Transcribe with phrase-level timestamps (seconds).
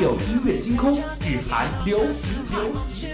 [0.00, 3.09] 有音乐星空，日韩流行流行。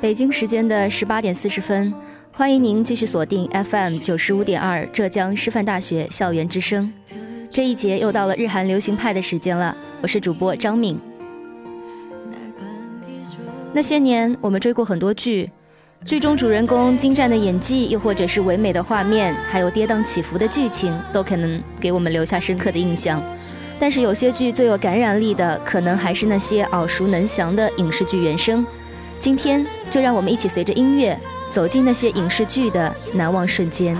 [0.00, 1.92] 北京时间的十八点四十分，
[2.30, 6.92] 欢迎您继续锁定 FM 九十五点二浙江师范大学校园之声。
[7.48, 11.13] 这一节又到了日韩流行派的时间了，我是主播张敏。
[13.76, 15.50] 那些年，我们追过很多剧，
[16.04, 23.20] 剧中主人公精湛的演技，又或者是唯美的画面，还有跌宕起伏的剧情，都可能给我们留下深刻的印象。
[23.76, 28.64] 但是有些剧最有感染力的，可能还是那些耳熟能详的影视剧原声。
[29.18, 31.18] 今天就让我们一起随着音乐
[31.50, 33.96] 走进那些影视剧的难忘瞬间。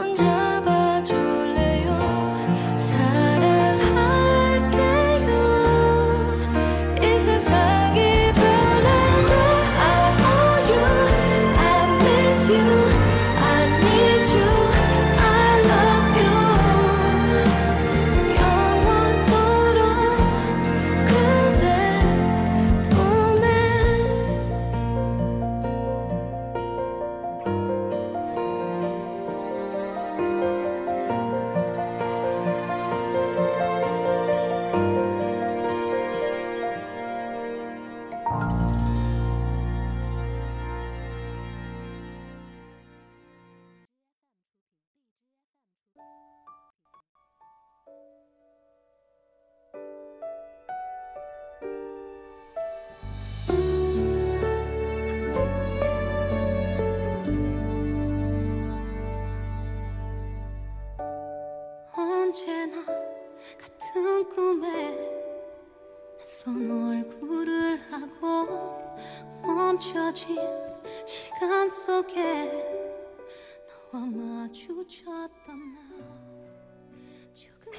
[0.00, 0.39] 혼자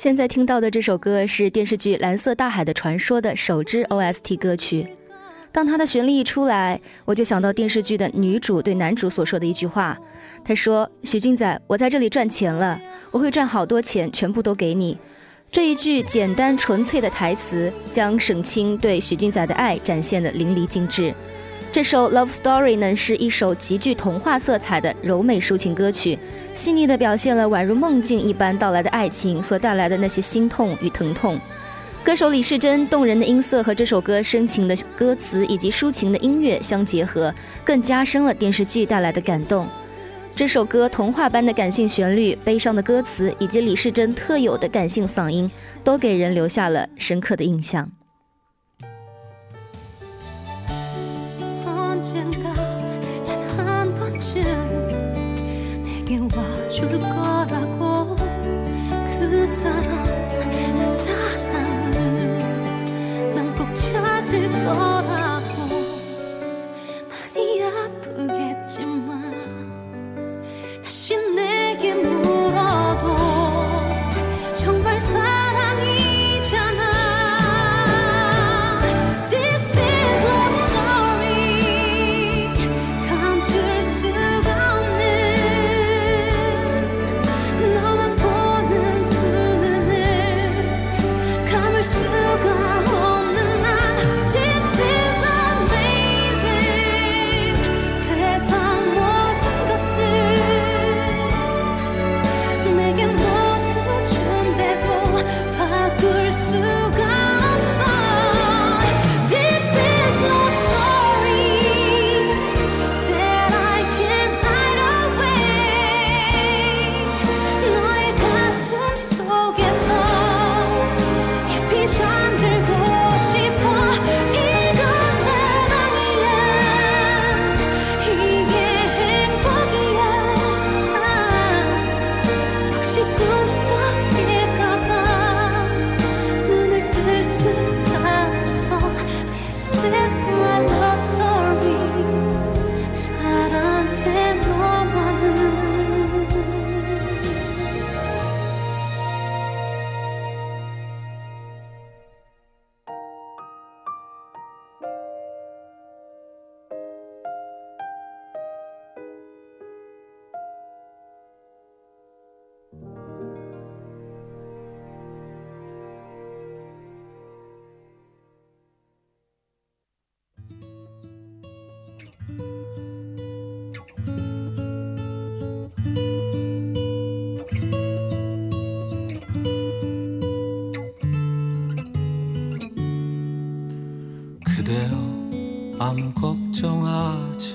[0.02, 4.88] 现在听到的这首歌是电视剧《蓝色大海的传说》的首支 OST 歌曲。
[5.52, 9.96] 当它的旋律一出来，我就想到电视剧的女主对男主所说的一句话
[10.44, 12.82] ：“他说，许俊仔，我在这里赚钱了，
[13.12, 14.98] 我会赚好多钱，全部都给你。
[15.52, 21.14] 这一句简单纯粹的台词，将沈清对许俊仔的爱展现得淋漓尽致。
[21.72, 26.20] 这首《Love Story》呢，是一首极具童话色彩的柔美抒情歌曲，
[26.54, 31.40] 细腻地表现了宛如梦境一般到来的爱情所带来的那些心痛与疼痛。
[32.04, 37.34] 歌手李世珍动人的音色和这首歌深情的歌词以及抒情的音乐相结合，
[37.64, 39.66] 更加深了电视剧带来的感动。
[40.36, 45.50] 这首歌童话般的感性旋律、悲伤的歌词以及李世珍特有的感性嗓音，
[45.86, 47.90] 都给人留下了深刻的印象。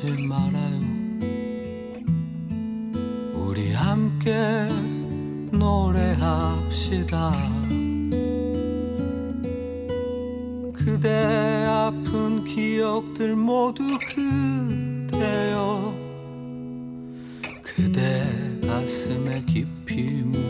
[0.07, 0.81] 하지 말아요.
[3.35, 4.33] 우리 함께
[5.51, 7.33] 노래합시다.
[10.73, 11.09] 그대
[11.69, 13.83] 아픈 기억들 모두
[15.09, 15.93] 그대여
[17.63, 18.25] 그대
[18.65, 20.46] 가슴에 깊이 묻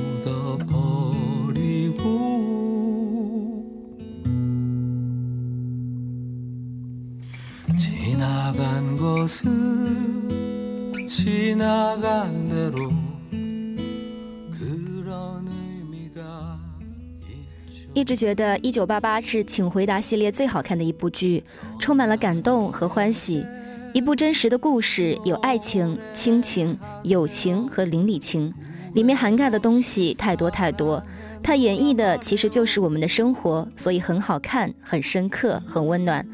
[18.06, 21.42] 一直觉得《一九八八》是《请回答》系列最好看的一部剧，
[21.80, 23.44] 充满了感动和欢喜。
[23.92, 28.54] 一部真实的故事，有爱情、亲情、友情和邻里情，
[28.94, 31.02] 里面涵盖的东西太多太多。
[31.42, 36.24] 它演绎的其实就是我们的生活，所以很好看、很深刻、很温暖。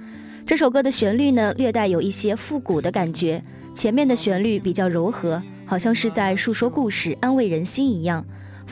[0.45, 8.23] 这首歌的旋律呢，略带有一些复古的感觉，前面的旋律比较柔和，好像是在述说故事、安慰人心一样。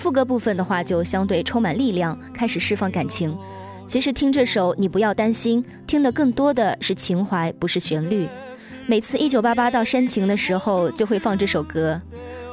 [0.00, 3.37] 副歌部分的话就相对充满力量，开始释放感情。
[3.87, 8.26] 其实听这首《你不要担心》，听的更多的是情怀，不是旋律。
[8.87, 12.00] 每次一九八八到煽情的时候，就会放这首歌。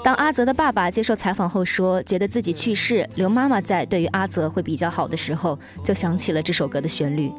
[0.03, 7.31] 当阿泽的爸爸接受采访后说，觉得自己去世，刘妈妈在对于阿泽会比较好的时候，就想起了这首歌的旋律。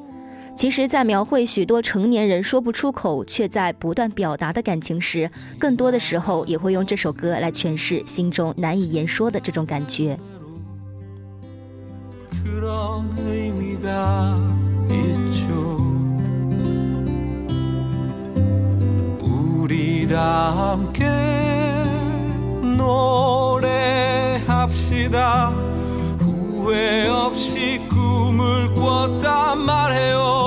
[0.57, 10.17] 其实，在描绘许多成年人说不出口却在不断表达的感情时，更多的时候也会用这首歌来诠释心中难以言说的这种感觉。
[12.43, 14.37] 그런 의미가
[14.89, 15.77] 있죠.
[19.21, 21.05] 우리 다 함께
[24.37, 25.51] 노래합시다.
[26.19, 30.46] 후회 없이 꿈을 꿨단 말해요.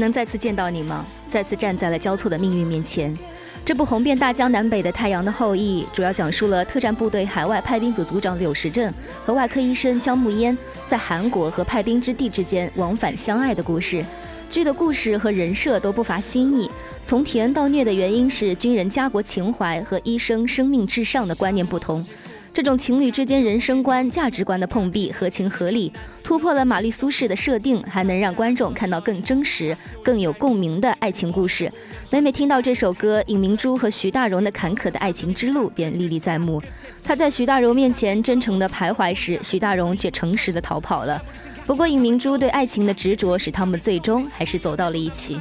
[0.00, 1.06] 能再次见到你吗？
[1.28, 3.16] 再次站在了交错的命运面前。
[3.64, 8.92] 这部红遍大江南北的《太阳的后裔》，主要讲述了特战部队海外派兵组组长柳时镇
[9.24, 14.04] 和外科医生姜暮烟在韩国和派兵之地之间往返相爱的故事。
[14.48, 16.68] 剧的故事和人设都不乏新意，
[17.04, 22.04] 从甜到虐的原因是军人家国情怀和医生生命至上的观念不同。
[22.52, 25.92] 这种情侣之间人生观、价值观的碰壁，合情合理，
[26.22, 31.70] 突破了玛丽苏式的设定，还能让观众看到更真实、更有共鸣的爱情故事。
[32.10, 36.60] 每每听到这首歌，尹明珠和徐大荣的坎坷的爱情之路便历历在目。
[37.04, 41.22] 他在徐大荣面前真诚地徘徊时，徐大荣却诚实地逃跑了。
[41.64, 45.38] 不过，尹明珠对爱情的执着使他们最终还是走到了一起。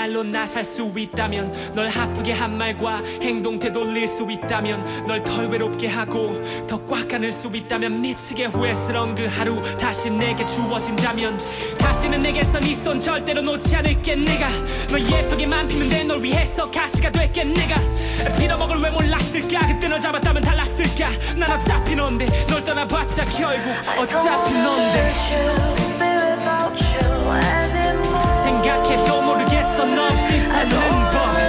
[0.00, 5.46] 그날로 나 살 수 있다면 널 아프게 한 말과 행동 되돌릴 수 있다면 널 덜
[5.48, 11.38] 외롭게 하고 더 꽉 안을 수 있다면 미치게 후회스러운 그 하루 다시 내게 주어진다면
[11.78, 14.48] 다시는 내게서 네손 절대로 놓지 않을게 내가
[14.90, 17.76] 너 예쁘게만 피면 돼 널 위해서 가시가 될게 내가
[18.38, 19.58] 빌어먹을 왜 몰랐을까?
[19.68, 21.10] 그때 너 잡았다면 달랐을까?
[21.36, 25.12] 난 어차피 넌데 널 떠나봤자 결국 어차피 넌데
[28.42, 29.22] 생각해도
[29.80, 31.39] Sana bir şey senden var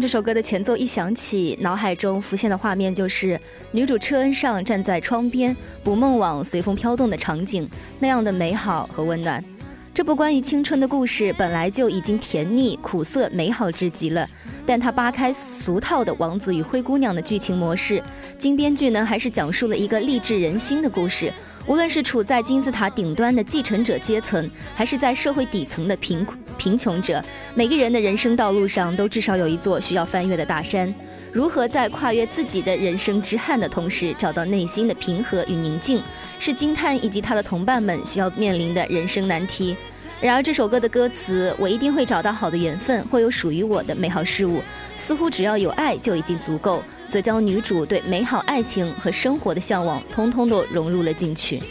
[0.00, 3.40] 这首歌的前奏一响起，脑海中浮现的画面就是
[3.72, 9.42] 女主车恩上站在窗边，捕梦网随风飘动的场景，那样的美好和温暖。
[9.92, 14.28] 这部关于青春的故事本来就已经甜腻、苦涩、美好至极了，
[14.64, 18.00] 但它扒开俗套的王子与灰姑娘的剧情模式，
[18.38, 21.32] 金编剧呢还是讲述了一个励志人心的故事。
[21.68, 27.22] 无论是处在金字塔顶端的继承者阶层，还是在社会底层的贫贫穷者，
[27.54, 30.92] 每个人的人生道路上都至少有一座需要翻越的大山。
[31.30, 36.02] 如何在跨越自己的人生之憾的同时，找到内心的平和与宁静，
[36.38, 39.76] 是金叹以及他的同伴们需要面临的人生难题。
[40.20, 44.60] 然而，这首歌的歌词“我一定会找到好的缘分，会有属于我的美好事物”，
[44.98, 51.62] 似乎只要有爱就已经足够，则将女主对美好爱情和生活的向往，通通都融入了进去。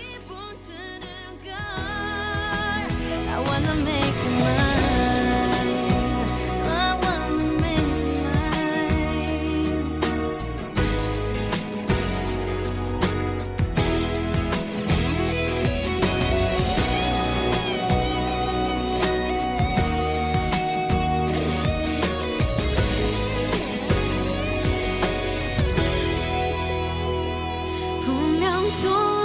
[28.70, 29.17] 所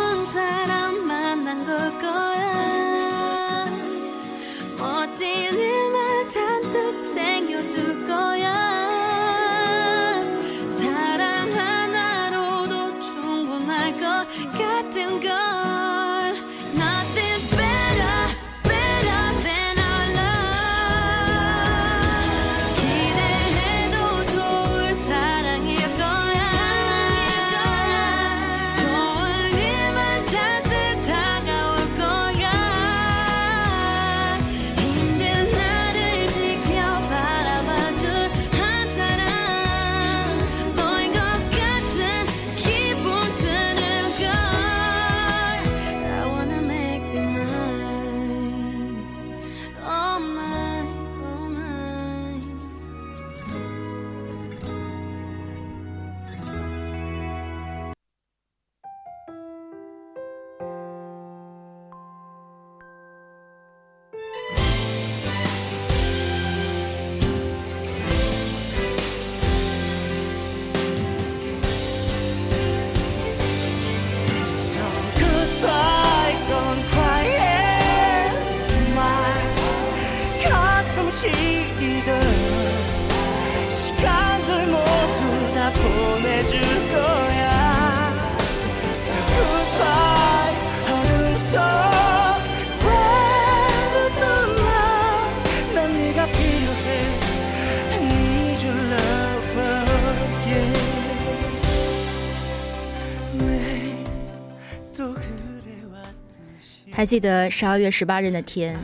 [107.02, 108.78] 还记得十二月十八日那天，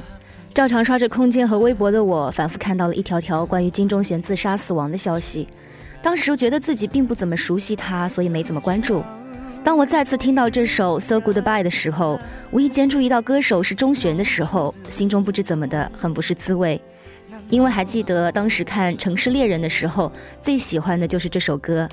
[0.52, 5.46] 照常刷着空间和微博的我，反复看到了一条条关于金钟铉自杀死亡的消息。
[6.02, 9.04] 当时觉得自己并不怎么熟悉他，所以没怎么关注。
[9.62, 12.18] 当我再次听到这首《So Goodbye》的时候，
[12.50, 16.81] 无意间注意到歌手是钟铉的时候，心中不知怎么的很不是滋味。
[17.48, 21.88] 因为还记得当时看《城市猎人》的时候，最喜欢的就是这首歌。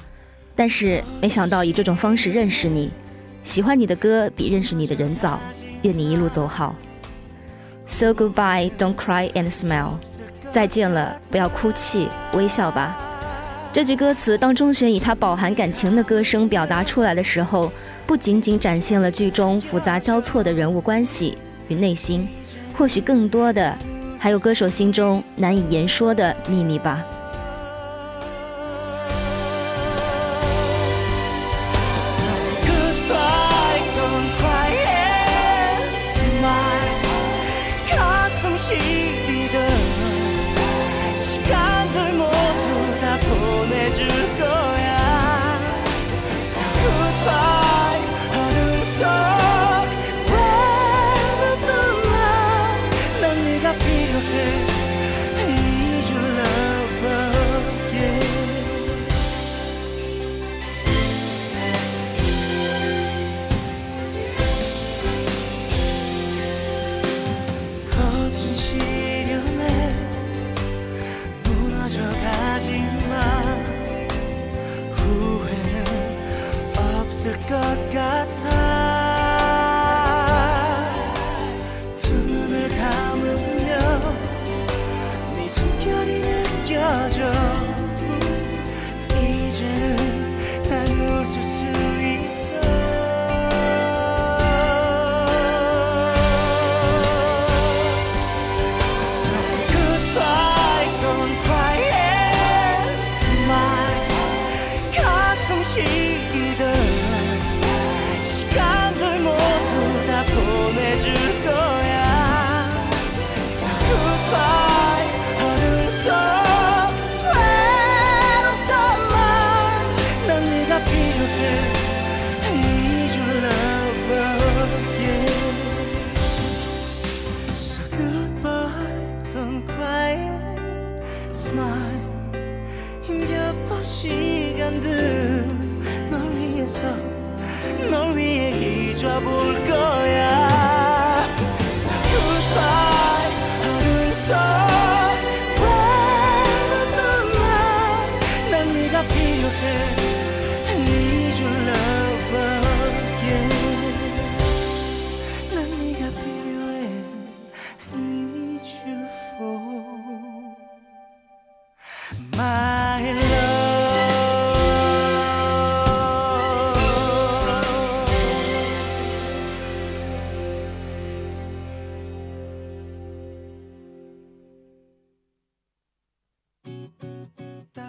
[0.56, 2.90] 但是没想到以这种方式认识你，
[3.44, 5.40] 喜欢你的歌比认识你的人早。
[5.86, 6.76] 愿你一路走好。
[7.86, 9.94] So goodbye, don't cry and smile。
[10.52, 12.98] 再见了，不要哭泣，微笑吧。
[13.72, 17.72] 这句歌词，当钟铉以他饱含感情的歌声表达出来的时候，
[18.08, 22.28] 不仅仅展现了剧中复杂交错的人物关系与内心，
[22.78, 23.78] 或许更多的
[24.18, 27.04] 还有歌手心中难以言说的秘密吧。
[77.26, 77.60] 없을 것
[77.92, 78.65] 같아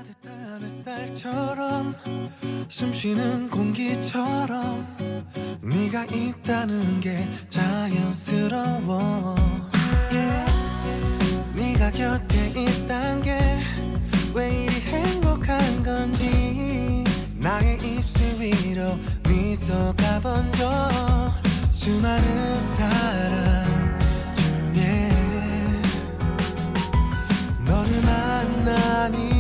[0.07, 1.97] 따뜻한 햇살처럼
[2.69, 4.87] 숨쉬는 공기처럼
[5.61, 9.35] 네가 있다는 게 자연스러워
[10.13, 10.53] yeah.
[11.55, 17.03] 네가 곁에 있단 게왜 이리 행복한 건지
[17.39, 18.97] 나의 입술 위로
[19.29, 21.33] 미소가 번져
[21.71, 23.99] 수많은 사람
[24.35, 25.11] 중에
[27.65, 28.03] 너를
[29.15, 29.36] 이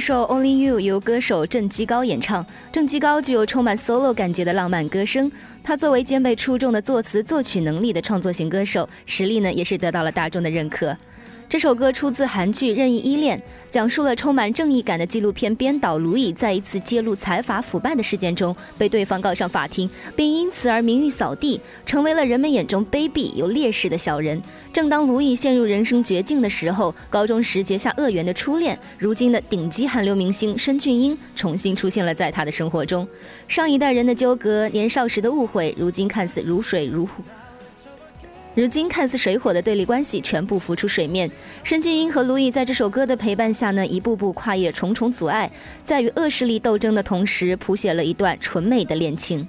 [0.00, 2.44] 首《Only You》由歌手郑基高演唱。
[2.72, 5.30] 郑基高具有充满 solo 感觉的浪漫歌声，
[5.62, 10.96] 他作为兼备出众的作词作曲能力的创作型歌手，实力呢也是得到了大众的认可。
[11.50, 13.36] 这首歌出自韩剧《任意依恋》，
[13.68, 24.40] 讲述了充满正义感的纪录片编导卢乙在一次揭露财阀腐败的事件中被对方告上法庭，并因此而名誉扫地，成为了人们眼中卑鄙有劣势的小人。
[24.72, 33.04] 正当卢乙陷入人生绝境的时候，高中时结下恶缘的初恋，如今的顶级韩流明星申俊英重新出现了在他的生活中。
[33.48, 37.24] 上一代人的纠葛，年少时的误会，如今看似如水如虎。
[38.54, 41.30] 如今看似水火的对立关系全部浮出水面。
[41.62, 45.50] 申俊英和卢毅在这首歌的陪伴下呢，一步步跨越重重阻碍，
[45.84, 49.46] 在与恶势力斗争的同时，谱写了一段纯美的恋情。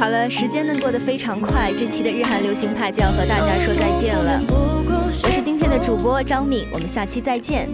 [0.00, 4.40] 好了时间呢过得非常快这期的日韩流行派就要和大家说再见了。
[5.22, 7.68] 我是今天的主播张敏我们下期再见。